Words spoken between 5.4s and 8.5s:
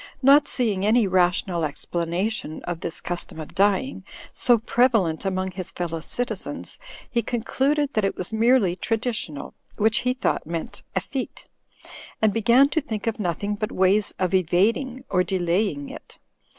his fellow citizens, he concluded that it was